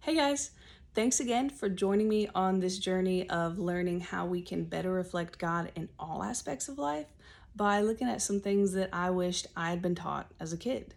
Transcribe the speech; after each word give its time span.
Hey 0.00 0.14
guys, 0.14 0.52
thanks 0.94 1.18
again 1.18 1.50
for 1.50 1.68
joining 1.68 2.08
me 2.08 2.28
on 2.32 2.60
this 2.60 2.78
journey 2.78 3.28
of 3.28 3.58
learning 3.58 4.00
how 4.00 4.26
we 4.26 4.40
can 4.40 4.64
better 4.64 4.92
reflect 4.92 5.38
God 5.38 5.72
in 5.74 5.88
all 5.98 6.22
aspects 6.22 6.68
of 6.68 6.78
life 6.78 7.08
by 7.56 7.82
looking 7.82 8.08
at 8.08 8.22
some 8.22 8.40
things 8.40 8.72
that 8.72 8.90
I 8.92 9.10
wished 9.10 9.48
I 9.56 9.70
had 9.70 9.82
been 9.82 9.96
taught 9.96 10.30
as 10.38 10.52
a 10.52 10.56
kid. 10.56 10.94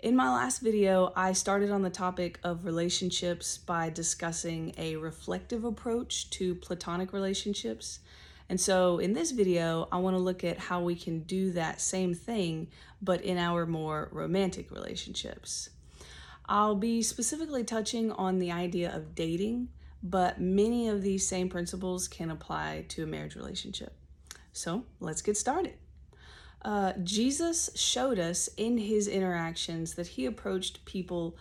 In 0.00 0.16
my 0.16 0.28
last 0.28 0.58
video, 0.58 1.12
I 1.16 1.32
started 1.32 1.70
on 1.70 1.82
the 1.82 1.88
topic 1.88 2.38
of 2.42 2.66
relationships 2.66 3.58
by 3.58 3.90
discussing 3.90 4.74
a 4.76 4.96
reflective 4.96 5.64
approach 5.64 6.28
to 6.30 6.56
platonic 6.56 7.12
relationships. 7.12 8.00
And 8.48 8.60
so 8.60 8.98
in 8.98 9.12
this 9.12 9.30
video, 9.30 9.88
I 9.92 9.98
want 9.98 10.14
to 10.14 10.22
look 10.22 10.42
at 10.42 10.58
how 10.58 10.82
we 10.82 10.96
can 10.96 11.20
do 11.20 11.52
that 11.52 11.80
same 11.80 12.12
thing, 12.12 12.68
but 13.00 13.22
in 13.22 13.38
our 13.38 13.66
more 13.66 14.08
romantic 14.12 14.72
relationships. 14.72 15.70
I'll 16.48 16.76
be 16.76 17.02
specifically 17.02 17.64
touching 17.64 18.12
on 18.12 18.38
the 18.38 18.52
idea 18.52 18.94
of 18.94 19.14
dating, 19.14 19.68
but 20.02 20.40
many 20.40 20.88
of 20.88 21.02
these 21.02 21.26
same 21.26 21.48
principles 21.48 22.06
can 22.08 22.30
apply 22.30 22.84
to 22.88 23.02
a 23.02 23.06
marriage 23.06 23.34
relationship. 23.34 23.94
So 24.52 24.84
let's 25.00 25.22
get 25.22 25.36
started. 25.36 25.74
Uh, 26.62 26.92
Jesus 27.02 27.70
showed 27.74 28.18
us 28.18 28.48
in 28.56 28.78
his 28.78 29.08
interactions 29.08 29.94
that 29.94 30.06
he 30.06 30.26
approached 30.26 30.84
people 30.84 31.36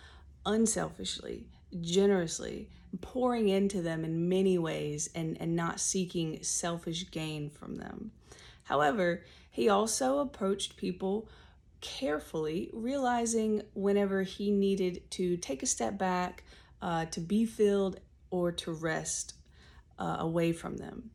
unselfishly, 0.45 1.47
generously, 1.81 2.69
pouring 3.01 3.49
into 3.49 3.81
them 3.81 4.05
in 4.05 4.29
many 4.29 4.57
ways 4.57 5.09
and, 5.15 5.37
and 5.39 5.55
not 5.55 5.79
seeking 5.79 6.41
selfish 6.43 7.09
gain 7.11 7.49
from 7.49 7.75
them. 7.75 8.11
However, 8.63 9.23
he 9.49 9.69
also 9.69 10.19
approached 10.19 10.77
people 10.77 11.29
carefully, 11.81 12.69
realizing 12.73 13.63
whenever 13.73 14.23
he 14.23 14.51
needed 14.51 15.09
to 15.11 15.37
take 15.37 15.63
a 15.63 15.67
step 15.67 15.97
back, 15.97 16.43
uh, 16.81 17.05
to 17.05 17.19
be 17.19 17.45
filled, 17.45 17.99
or 18.29 18.51
to 18.51 18.71
rest 18.71 19.35
uh, 19.97 20.17
away 20.19 20.51
from 20.51 20.77
them. 20.77 21.11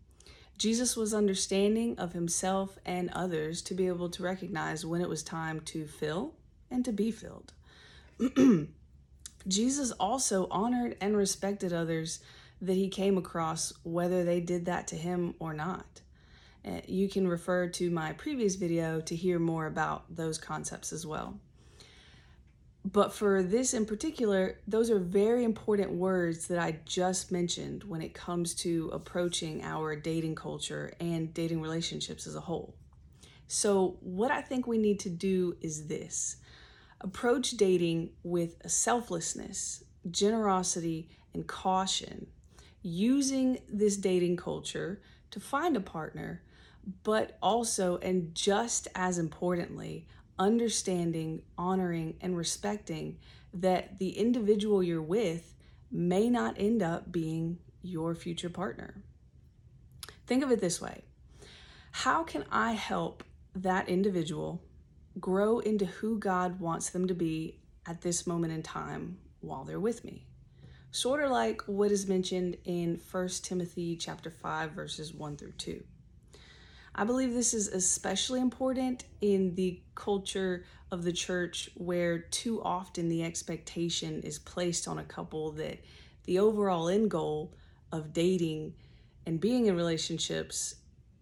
Jesus 0.56 0.97
was 0.97 1.14
understanding 1.14 1.98
of 1.98 2.12
himself 2.12 2.78
and 2.84 3.11
others 3.14 3.62
to 3.62 3.75
be 3.75 3.86
able 3.86 4.11
to 4.11 4.22
recognize 4.22 4.84
when 4.84 5.00
it 5.00 5.08
was 5.08 5.22
time 5.22 5.61
to 5.61 5.86
fill 5.86 6.34
and 6.70 6.84
to 6.84 6.92
be 6.92 7.11
filled. 7.11 7.53
Jesus 9.48 9.91
also 9.92 10.47
honored 10.50 10.97
and 11.00 11.16
respected 11.16 11.72
others 11.72 12.20
that 12.61 12.75
he 12.75 12.88
came 12.88 13.16
across, 13.16 13.72
whether 13.84 14.22
they 14.22 14.41
did 14.41 14.66
that 14.66 14.86
to 14.88 14.97
him 14.97 15.34
or 15.38 15.55
not. 15.55 16.03
Uh, 16.64 16.80
you 16.86 17.08
can 17.08 17.27
refer 17.27 17.69
to 17.69 17.91
my 17.91 18.12
previous 18.12 18.56
video 18.56 19.00
to 19.00 19.16
hear 19.16 19.39
more 19.39 19.66
about 19.66 20.05
those 20.14 20.39
concepts 20.39 20.92
as 20.92 21.06
well. 21.06 21.39
But 22.84 23.12
for 23.12 23.42
this 23.42 23.75
in 23.75 23.84
particular, 23.84 24.58
those 24.66 24.91
are 24.91 24.98
very 24.98 25.44
important 25.44 25.92
words 25.92 26.47
that 26.47 26.59
I 26.59 26.78
just 26.87 27.31
mentioned 27.31 27.84
when 27.84 28.00
it 28.00 28.15
comes 28.15 28.54
to 28.56 28.91
approaching 28.93 29.62
our 29.62 29.94
dating 29.94 30.34
culture 30.34 30.93
and 30.99 31.32
dating 31.34 31.60
relationships 31.60 32.26
as 32.26 32.37
a 32.37 32.41
whole. 32.41 32.75
So, 33.49 33.99
what 34.00 34.31
I 34.31 34.41
think 34.41 34.66
we 34.66 34.78
need 34.78 35.00
to 35.00 35.10
do 35.10 35.56
is 35.60 35.88
this 35.88 36.37
approach 37.00 37.53
dating 37.53 38.10
with 38.22 38.56
selflessness, 38.70 39.84
generosity, 40.10 41.09
and 41.34 41.47
caution, 41.47 42.28
using 42.82 43.59
this 43.69 43.97
dating 43.97 44.37
culture 44.37 45.03
to 45.32 45.41
find 45.41 45.76
a 45.76 45.81
partner 45.81 46.43
but 47.03 47.37
also, 47.43 47.99
and 47.99 48.35
just 48.35 48.89
as 48.95 49.19
importantly, 49.19 50.07
understanding, 50.39 51.43
honoring, 51.59 52.17
and 52.21 52.37
respecting 52.37 53.19
that 53.53 53.99
the 53.99 54.11
individual 54.19 54.83
you're 54.83 55.03
with 55.03 55.55
may 55.91 56.31
not 56.31 56.55
end 56.59 56.83
up 56.83 57.11
being 57.13 57.59
your 57.83 58.15
future 58.15 58.51
partner. 58.51 59.03
Think 60.27 60.43
of 60.43 60.51
it 60.51 60.61
this 60.61 60.81
way 60.81 61.03
How 61.93 62.23
can 62.23 62.45
I 62.51 62.73
help 62.73 63.25
that 63.55 63.89
individual 63.89 64.62
grow 65.19 65.59
into 65.59 65.87
who 65.87 66.19
God 66.19 66.61
wants 66.61 66.91
them 66.91 67.09
to 67.09 67.15
be 67.15 67.59
at 67.87 68.01
this 68.01 68.27
moment 68.27 68.53
in 68.53 68.62
time 68.62 69.19
while 69.41 69.65
they're 69.65 69.81
with 69.81 70.05
me? 70.05 70.27
Sort 70.93 71.23
of 71.23 71.31
like 71.31 71.62
what 71.62 71.93
is 71.93 72.09
mentioned 72.09 72.57
in 72.65 73.01
1 73.11 73.29
Timothy 73.43 73.97
chapter 73.97 74.31
5 74.31 74.73
verses 74.73 75.12
1 75.12 75.37
through 75.37 75.53
2. 75.53 75.83
I 76.95 77.05
believe 77.05 77.33
this 77.33 77.55
is 77.55 77.69
especially 77.69 78.41
important 78.41 79.05
in 79.21 79.55
the 79.55 79.81
culture 79.95 80.65
of 80.91 81.05
the 81.05 81.12
church 81.12 81.71
where 81.75 82.19
too 82.19 82.62
often 82.62 83.09
the 83.09 83.23
expectation 83.23 84.21
is 84.23 84.39
placed 84.39 84.89
on 84.89 84.99
a 84.99 85.05
couple 85.05 85.53
that 85.53 85.79
the 86.25 86.39
overall 86.39 86.89
end 86.89 87.11
goal 87.11 87.55
of 87.93 88.12
dating 88.12 88.75
and 89.25 89.41
being 89.41 89.67
in 89.67 89.77
relationships 89.77 90.77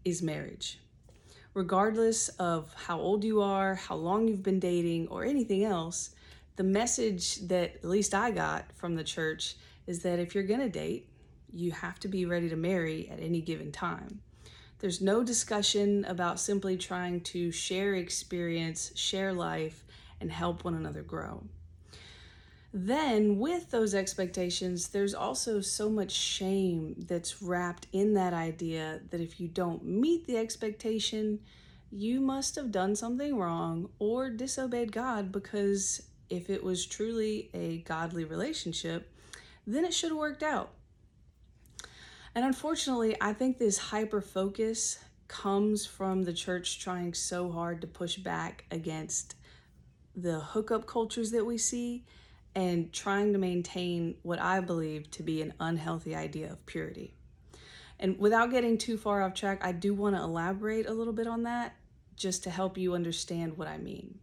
is 0.04 0.22
marriage. 0.22 0.80
Regardless 1.54 2.28
of 2.30 2.72
how 2.74 2.98
old 2.98 3.24
you 3.24 3.42
are, 3.42 3.74
how 3.74 3.96
long 3.96 4.28
you've 4.28 4.42
been 4.42 4.60
dating, 4.60 5.08
or 5.08 5.24
anything 5.24 5.64
else, 5.64 6.10
the 6.56 6.64
message 6.64 7.36
that 7.48 7.76
at 7.76 7.84
least 7.84 8.14
I 8.14 8.30
got 8.30 8.72
from 8.74 8.94
the 8.94 9.04
church 9.04 9.56
is 9.86 10.02
that 10.02 10.18
if 10.18 10.34
you're 10.34 10.44
going 10.44 10.60
to 10.60 10.68
date, 10.68 11.08
you 11.52 11.72
have 11.72 11.98
to 12.00 12.08
be 12.08 12.24
ready 12.26 12.48
to 12.48 12.56
marry 12.56 13.08
at 13.10 13.20
any 13.20 13.40
given 13.40 13.72
time. 13.72 14.20
There's 14.80 15.00
no 15.00 15.24
discussion 15.24 16.04
about 16.04 16.38
simply 16.38 16.76
trying 16.76 17.22
to 17.22 17.50
share 17.50 17.94
experience, 17.94 18.92
share 18.94 19.32
life, 19.32 19.84
and 20.20 20.30
help 20.30 20.64
one 20.64 20.74
another 20.74 21.02
grow. 21.02 21.44
Then, 22.72 23.38
with 23.38 23.70
those 23.70 23.94
expectations, 23.94 24.88
there's 24.88 25.14
also 25.14 25.60
so 25.60 25.88
much 25.88 26.12
shame 26.12 26.94
that's 27.08 27.42
wrapped 27.42 27.86
in 27.92 28.14
that 28.14 28.34
idea 28.34 29.00
that 29.10 29.20
if 29.20 29.40
you 29.40 29.48
don't 29.48 29.84
meet 29.84 30.26
the 30.26 30.36
expectation, 30.36 31.40
you 31.90 32.20
must 32.20 32.54
have 32.56 32.70
done 32.70 32.94
something 32.94 33.36
wrong 33.36 33.88
or 33.98 34.28
disobeyed 34.28 34.92
God 34.92 35.32
because 35.32 36.02
if 36.28 36.50
it 36.50 36.62
was 36.62 36.84
truly 36.84 37.48
a 37.54 37.78
godly 37.78 38.24
relationship, 38.24 39.10
then 39.66 39.84
it 39.84 39.94
should 39.94 40.10
have 40.10 40.18
worked 40.18 40.42
out. 40.42 40.70
And 42.38 42.46
unfortunately, 42.46 43.16
I 43.20 43.32
think 43.32 43.58
this 43.58 43.76
hyper 43.76 44.20
focus 44.20 45.00
comes 45.26 45.84
from 45.86 46.22
the 46.22 46.32
church 46.32 46.78
trying 46.78 47.12
so 47.12 47.50
hard 47.50 47.80
to 47.80 47.88
push 47.88 48.16
back 48.16 48.64
against 48.70 49.34
the 50.14 50.38
hookup 50.38 50.86
cultures 50.86 51.32
that 51.32 51.44
we 51.44 51.58
see 51.58 52.04
and 52.54 52.92
trying 52.92 53.32
to 53.32 53.40
maintain 53.40 54.18
what 54.22 54.40
I 54.40 54.60
believe 54.60 55.10
to 55.10 55.24
be 55.24 55.42
an 55.42 55.52
unhealthy 55.58 56.14
idea 56.14 56.52
of 56.52 56.64
purity. 56.64 57.12
And 57.98 58.16
without 58.20 58.52
getting 58.52 58.78
too 58.78 58.98
far 58.98 59.20
off 59.24 59.34
track, 59.34 59.58
I 59.64 59.72
do 59.72 59.92
want 59.92 60.14
to 60.14 60.22
elaborate 60.22 60.86
a 60.86 60.94
little 60.94 61.12
bit 61.12 61.26
on 61.26 61.42
that 61.42 61.74
just 62.14 62.44
to 62.44 62.50
help 62.50 62.78
you 62.78 62.94
understand 62.94 63.56
what 63.56 63.66
I 63.66 63.78
mean. 63.78 64.20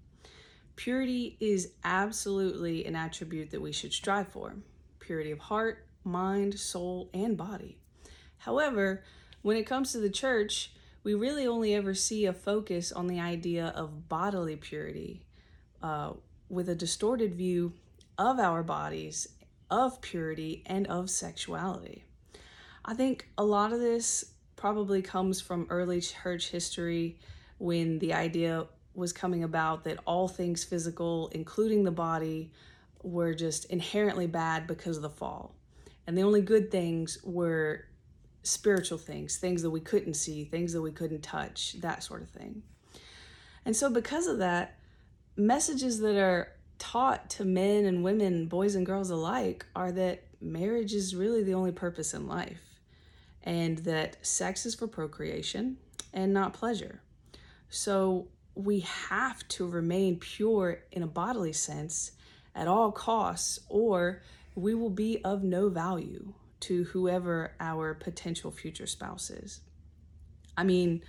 Purity 0.78 1.36
is 1.42 1.74
absolutely 1.84 2.86
an 2.86 2.96
attribute 2.96 3.52
that 3.52 3.62
we 3.62 3.74
should 3.74 3.92
strive 3.92 4.30
for 4.30 4.56
purity 5.00 5.32
of 5.32 5.40
heart, 5.40 5.86
mind, 6.06 6.58
soul, 6.58 7.10
and 7.14 7.36
body. 7.36 7.78
However, 8.46 9.02
when 9.42 9.58
it 9.58 9.66
comes 9.66 9.92
to 9.92 9.98
the 9.98 10.10
church, 10.10 10.72
we 11.04 11.16
really 11.16 11.48
only 11.48 11.74
ever 11.74 11.96
see 11.96 12.28
a 12.28 12.34
focus 12.34 12.92
on 12.92 13.08
the 13.08 13.20
idea 13.20 13.74
of 13.76 14.08
bodily 14.08 14.56
purity 14.56 15.24
uh, 15.82 16.14
with 16.48 16.70
a 16.70 16.76
distorted 16.76 17.34
view 17.34 17.74
of 18.20 18.40
our 18.40 18.62
bodies, 18.62 19.28
of 19.72 20.00
purity, 20.00 20.62
and 20.68 20.86
of 20.86 21.10
sexuality. 21.10 22.04
I 22.86 22.94
think 22.94 23.28
a 23.36 23.44
lot 23.44 23.74
of 23.74 23.80
this 23.80 24.26
probably 24.56 25.02
comes 25.02 25.42
from 25.42 25.66
early 25.72 26.00
church 26.00 26.52
history 26.52 27.18
when 27.58 27.98
the 27.98 28.14
idea 28.14 28.68
was 28.94 29.12
coming 29.12 29.44
about 29.44 29.86
that 29.86 29.98
all 30.06 30.28
things 30.28 30.64
physical, 30.64 31.30
including 31.30 31.84
the 31.84 31.90
body, 31.90 32.52
were 33.02 33.34
just 33.34 33.66
inherently 33.66 34.28
bad 34.28 34.68
because 34.68 34.98
of 34.98 35.02
the 35.02 35.10
fall. 35.10 35.56
And 36.06 36.16
the 36.16 36.22
only 36.22 36.42
good 36.42 36.70
things 36.70 37.18
were 37.24 37.86
spiritual 38.46 38.98
things, 38.98 39.38
things 39.38 39.62
that 39.64 39.72
we 39.72 39.80
couldn't 39.80 40.14
see, 40.14 40.46
things 40.46 40.72
that 40.74 40.82
we 40.82 40.92
couldn't 40.92 41.24
touch, 41.24 41.76
that 41.82 42.04
sort 42.04 42.22
of 42.22 42.30
thing. 42.30 42.62
And 43.66 43.76
so, 43.76 43.90
because 43.90 44.28
of 44.28 44.38
that, 44.38 44.78
messages 45.36 46.00
that 46.00 46.16
are 46.16 46.52
taught 46.78 47.30
to 47.32 47.46
men 47.46 47.86
and 47.86 48.04
women, 48.04 48.46
boys 48.46 48.76
and 48.76 48.86
girls 48.86 49.10
alike, 49.10 49.66
are 49.76 49.92
that 49.92 50.24
marriage 50.40 50.94
is 50.94 51.16
really 51.16 51.44
the 51.44 51.56
only 51.56 51.72
purpose 51.72 52.14
in 52.14 52.28
life, 52.28 52.62
and 53.44 53.80
that 53.80 54.24
sex 54.26 54.66
is 54.66 54.76
for 54.76 54.88
procreation 54.88 55.78
and 56.14 56.32
not 56.32 56.54
pleasure. 56.54 57.02
So 57.70 58.28
we 58.54 58.82
have 58.82 59.46
to 59.50 59.68
remain 59.68 60.20
pure 60.20 60.84
in 60.92 61.04
a 61.04 61.08
bodily 61.08 61.54
sense 61.54 62.12
at 62.54 62.68
all 62.68 62.92
costs, 62.92 63.60
or 63.68 64.22
we 64.54 64.76
will 64.76 64.92
be 64.92 65.24
of 65.24 65.44
no 65.44 65.70
value 65.70 66.34
to 66.66 66.84
whoever 66.86 67.54
our 67.60 67.94
potential 67.94 68.52
future 68.52 68.88
spouse 68.88 69.30
is. 69.30 69.62
I 70.58 70.64
mean, 70.64 71.04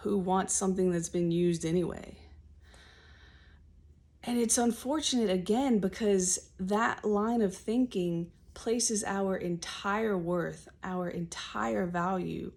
who 0.00 0.18
wants 0.18 0.54
something 0.54 0.90
that's 0.90 1.08
been 1.08 1.30
used 1.30 1.64
anyway? 1.64 2.16
And 4.22 4.38
it's 4.38 4.56
unfortunate 4.56 5.28
again 5.28 5.78
because 5.78 6.50
that 6.58 7.04
line 7.04 7.42
of 7.42 7.54
thinking 7.54 8.30
places 8.54 9.04
our 9.04 9.36
entire 9.36 10.16
worth, 10.16 10.68
our 10.82 11.08
entire 11.08 11.84
value 11.84 12.52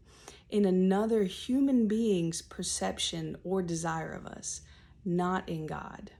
in 0.49 0.63
another 0.63 1.23
human 1.23 1.87
being's 1.87 2.41
perception 2.41 3.35
or 3.43 3.61
desire 3.61 4.13
of 4.13 4.25
us, 4.25 4.61
not 5.03 5.49
in 5.49 5.65
God. 5.65 6.11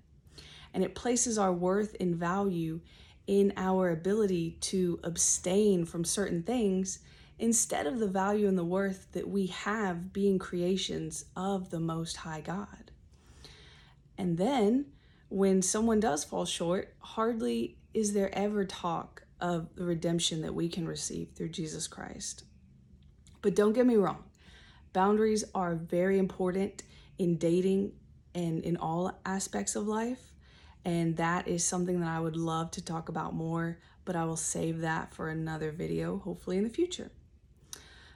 And 0.74 0.84
it 0.84 0.96
places 0.96 1.38
our 1.38 1.54
worth 1.54 1.96
and 2.02 2.16
value 2.16 2.82
in 3.28 3.54
our 3.58 3.92
ability 3.92 4.58
to 4.62 5.00
abstain 5.04 5.86
from 5.86 6.04
certain 6.04 6.42
things 6.42 7.00
instead 7.38 7.86
of 7.86 8.00
the 8.00 8.08
value 8.08 8.48
and 8.48 8.58
the 8.58 8.66
worth 8.66 9.12
that 9.12 9.28
we 9.28 9.48
have 9.48 10.12
being 10.12 10.40
creations 10.40 11.26
of 11.36 11.70
the 11.70 11.80
Most 11.80 12.18
High 12.18 12.42
God. 12.42 12.92
And 14.18 14.38
then, 14.38 14.86
when 15.30 15.62
someone 15.62 16.00
does 16.00 16.24
fall 16.24 16.46
short, 16.46 16.96
hardly 17.00 17.78
is 17.94 18.14
there 18.14 18.34
ever 18.34 18.66
talk 18.66 19.24
of 19.40 19.76
the 19.76 19.84
redemption 19.84 20.42
that 20.42 20.56
we 20.56 20.70
can 20.70 20.88
receive 20.88 21.30
through 21.36 21.50
Jesus 21.50 21.88
Christ. 21.88 22.44
But 23.42 23.56
don't 23.56 23.74
get 23.74 23.86
me 23.86 23.96
wrong, 23.96 24.24
boundaries 24.94 25.44
are 25.54 25.76
very 25.76 26.18
important 26.18 26.84
in 27.20 27.38
dating 27.38 27.92
and 28.34 28.64
in 28.64 28.78
all 28.78 29.20
aspects 29.26 29.76
of 29.76 29.88
life. 29.88 30.27
And 30.88 31.18
that 31.18 31.50
is 31.50 31.66
something 31.66 32.00
that 32.00 32.08
I 32.08 32.18
would 32.22 32.38
love 32.38 32.72
to 32.72 32.82
talk 32.82 33.10
about 33.10 33.34
more, 33.34 33.78
but 34.06 34.16
I 34.16 34.24
will 34.24 34.38
save 34.38 34.80
that 34.80 35.14
for 35.14 35.28
another 35.28 35.70
video, 35.70 36.20
hopefully 36.20 36.58
in 36.58 36.64
the 36.64 36.70
future. 36.70 37.12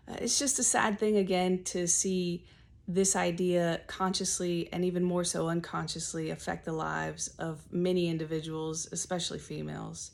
Uh, 0.08 0.16
it's 0.20 0.40
just 0.40 0.58
a 0.58 0.64
sad 0.64 0.98
thing, 0.98 1.18
again, 1.18 1.66
to 1.66 1.86
see 1.86 2.46
this 2.88 3.18
idea 3.18 3.82
consciously 3.88 4.70
and 4.72 4.86
even 4.86 5.04
more 5.04 5.26
so 5.26 5.50
unconsciously 5.50 6.30
affect 6.30 6.64
the 6.64 6.72
lives 6.72 7.28
of 7.40 7.62
many 7.74 8.08
individuals, 8.08 8.88
especially 8.94 9.40
females. 9.40 10.12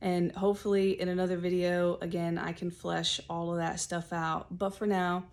And 0.00 0.30
hopefully, 0.30 1.00
in 1.00 1.08
another 1.08 1.36
video, 1.36 1.98
again, 2.00 2.38
I 2.38 2.52
can 2.52 2.70
flesh 2.70 3.20
all 3.28 3.50
of 3.50 3.56
that 3.56 3.80
stuff 3.80 4.12
out. 4.12 4.56
But 4.56 4.70
for 4.70 4.86
now, 4.86 5.24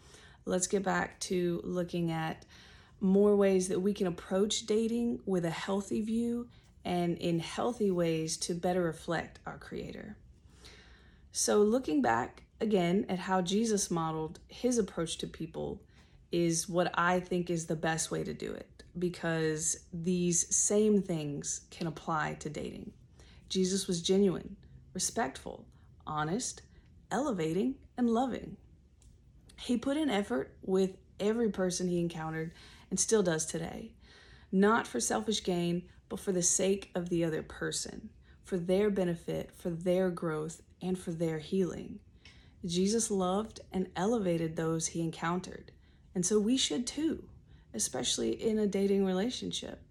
let's 0.45 0.65
get 0.65 0.81
back 0.81 1.19
to 1.19 1.61
looking 1.63 2.09
at 2.09 2.44
more 3.06 3.36
ways 3.36 3.68
that 3.69 3.80
we 3.80 3.94
can 3.94 4.07
approach 4.07 4.66
dating 4.66 5.19
with 5.25 5.46
a 5.46 5.50
healthy 5.50 6.02
view 6.02 6.48
and 6.84 7.18
in 7.18 7.40
healthy 7.40 7.92
ways 7.92 8.38
to 8.38 8.54
better 8.54 8.84
reflect 8.84 9.40
our 9.46 9.57
Creator. 9.57 10.18
So, 11.31 11.62
looking 11.62 12.02
back 12.02 12.44
again 12.62 13.06
at 13.10 13.19
how 13.19 13.42
Jesus 13.42 13.92
modeled 13.92 14.40
his 14.48 14.78
approach 14.78 15.18
to 15.19 15.28
people 15.28 15.81
is 16.31 16.69
what 16.69 16.92
I 16.98 17.19
think 17.19 17.50
is 17.50 17.66
the 17.66 17.75
best 17.75 18.12
way 18.12 18.24
to 18.24 18.34
do 18.34 18.52
it 18.52 18.84
because 18.98 19.86
these 19.94 20.56
same 20.56 21.02
things 21.02 21.62
can 21.72 21.88
apply 21.88 22.36
to 22.40 22.50
dating. 22.50 22.92
Jesus 23.50 23.88
was 23.88 24.02
genuine, 24.02 24.56
respectful, 24.94 25.66
honest, 26.07 26.62
elevating, 27.12 27.75
and 27.98 28.10
loving. 28.10 28.57
He 29.60 29.78
put 29.78 29.98
in 29.98 30.10
effort 30.10 30.56
with 30.62 30.98
every 31.19 31.50
person 31.50 31.88
he 31.88 32.00
encountered 32.00 32.52
and 32.89 32.99
still 32.99 33.23
does 33.23 33.45
today, 33.45 33.91
not 34.51 34.87
for 34.87 34.99
selfish 34.99 35.43
gain, 35.43 35.83
but 36.09 36.19
for 36.19 36.31
the 36.31 36.41
sake 36.41 36.91
of 36.95 37.09
the 37.09 37.23
other 37.23 37.41
person, 37.41 38.09
for 38.43 38.57
their 38.57 38.89
benefit, 38.89 39.51
for 39.51 39.69
their 39.69 40.09
growth, 40.09 40.61
and 40.81 40.97
for 40.97 41.11
their 41.11 41.39
healing. 41.39 41.99
Jesus 42.65 43.11
loved 43.11 43.59
and 43.71 43.89
elevated 43.95 44.55
those 44.55 44.87
he 44.87 45.01
encountered, 45.01 45.71
and 46.13 46.25
so 46.25 46.39
we 46.39 46.57
should 46.57 46.87
too, 46.87 47.27
especially 47.73 48.31
in 48.31 48.59
a 48.59 48.67
dating 48.67 49.05
relationship. 49.05 49.81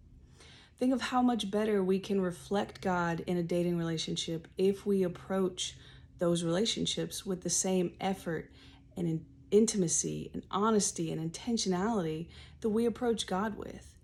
Think 0.77 0.93
of 0.93 1.01
how 1.01 1.23
much 1.23 1.51
better 1.51 1.83
we 1.83 2.01
can 2.01 2.21
reflect 2.21 2.81
God 2.81 3.23
in 3.27 3.37
a 3.37 3.43
dating 3.43 3.79
relationship 3.79 4.49
if 4.59 4.85
we 4.85 5.05
approach 5.05 5.77
those 6.19 6.43
relationships 6.43 7.25
with 7.25 7.43
the 7.43 7.51
same 7.51 7.93
effort 8.01 8.51
and 8.97 9.25
intimacy 9.55 10.31
and 10.35 10.43
honesty 10.51 11.13
and 11.13 11.33
intentionality 11.33 12.27
that 12.61 12.71
we 12.71 12.87
approach 12.87 13.27
God 13.27 13.57
with. 13.57 13.97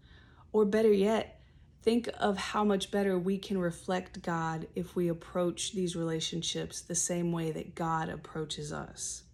Or 0.53 0.65
better 0.65 0.93
yet, 0.93 1.41
think 1.83 2.09
of 2.19 2.37
how 2.37 2.63
much 2.63 2.93
better 2.93 3.19
we 3.19 3.37
can 3.37 3.59
reflect 3.59 4.23
God 4.23 4.69
if 4.77 4.95
we 4.95 5.09
approach 5.09 5.73
these 5.73 5.97
relationships 5.97 6.81
the 6.81 6.95
same 6.95 7.33
way 7.33 7.51
that 7.51 7.75
God 7.75 8.09
approaches 8.09 8.73
us. 8.73 9.25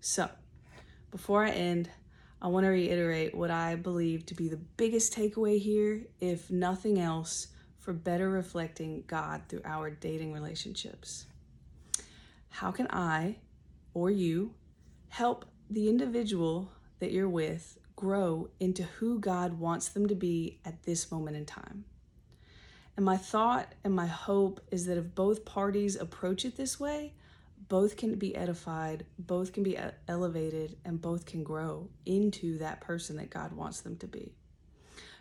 So, 0.00 0.30
before 1.10 1.44
I 1.44 1.50
end, 1.50 1.90
I 2.40 2.46
want 2.46 2.64
to 2.64 2.70
reiterate 2.70 3.34
what 3.34 3.50
I 3.50 3.74
believe 3.74 4.26
to 4.26 4.34
be 4.34 4.48
the 4.48 4.56
biggest 4.56 5.12
takeaway 5.12 5.60
here, 5.60 6.06
if 6.20 6.50
nothing 6.50 7.00
else, 7.00 7.48
for 7.80 7.92
better 7.92 8.30
reflecting 8.30 9.02
God 9.08 9.42
through 9.48 9.62
our 9.64 9.90
dating 9.90 10.32
relationships. 10.32 11.26
How 12.50 12.70
can 12.70 12.86
I 12.90 13.38
or 13.92 14.10
you 14.10 14.54
help 15.08 15.44
the 15.70 15.88
individual 15.88 16.70
that 16.98 17.12
you're 17.12 17.28
with 17.28 17.78
grow 17.94 18.48
into 18.60 18.82
who 18.82 19.18
God 19.18 19.58
wants 19.58 19.88
them 19.88 20.06
to 20.08 20.14
be 20.14 20.60
at 20.64 20.82
this 20.82 21.10
moment 21.10 21.36
in 21.36 21.46
time? 21.46 21.84
And 22.96 23.04
my 23.04 23.16
thought 23.16 23.74
and 23.84 23.94
my 23.94 24.06
hope 24.06 24.60
is 24.70 24.86
that 24.86 24.96
if 24.98 25.14
both 25.14 25.44
parties 25.44 25.96
approach 25.96 26.44
it 26.44 26.56
this 26.56 26.80
way, 26.80 27.12
both 27.68 27.96
can 27.96 28.14
be 28.14 28.34
edified, 28.36 29.04
both 29.18 29.52
can 29.52 29.62
be 29.62 29.78
elevated, 30.08 30.76
and 30.84 31.00
both 31.00 31.26
can 31.26 31.42
grow 31.42 31.88
into 32.04 32.58
that 32.58 32.80
person 32.80 33.16
that 33.16 33.30
God 33.30 33.52
wants 33.52 33.80
them 33.80 33.96
to 33.98 34.06
be. 34.06 34.32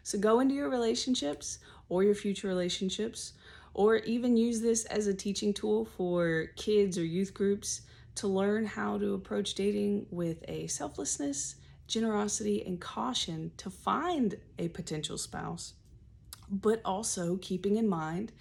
So 0.04 0.20
go 0.20 0.40
into 0.40 0.54
your 0.54 0.70
relationships 0.70 1.60
or 1.90 2.04
your 2.04 2.16
future 2.16 2.48
relationships, 2.48 3.34
or 3.74 3.98
even 3.98 4.38
use 4.38 4.62
this 4.62 4.86
as 4.86 5.08
a 5.08 5.14
teaching 5.14 5.54
tool 5.54 5.86
for 5.86 6.46
kids 6.56 6.98
or 6.98 7.04
youth 7.04 7.34
groups 7.34 7.82
to 8.16 8.28
learn 8.28 8.66
how 8.66 8.98
to 8.98 9.14
approach 9.14 9.54
dating 9.54 10.08
with 10.10 10.44
a 10.48 10.68
selflessness, 10.68 11.56
generosity, 11.88 12.66
and 12.66 12.80
caution 12.80 13.52
to 13.58 13.70
find 13.70 14.36
a 14.58 14.70
potential 14.70 15.18
spouse, 15.18 15.74
but 16.50 16.82
also 16.84 17.38
keeping 17.38 17.78
in 17.78 17.88
mind 17.88 18.32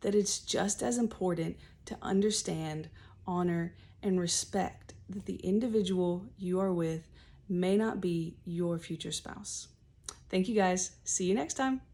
that 0.00 0.14
it's 0.14 0.38
just 0.38 0.82
as 0.82 0.98
important 0.98 1.56
to 1.84 1.96
understand 2.02 2.88
honor, 3.26 3.74
and 4.02 4.20
respect 4.20 4.94
that 5.08 5.26
the 5.26 5.36
individual 5.36 6.26
you 6.38 6.60
are 6.60 6.72
with 6.72 7.08
may 7.48 7.76
not 7.76 8.00
be 8.00 8.36
your 8.44 8.78
future 8.78 9.12
spouse. 9.12 9.68
Thank 10.28 10.48
you 10.48 10.54
guys. 10.54 10.92
See 11.04 11.24
you 11.24 11.34
next 11.34 11.54
time. 11.54 11.87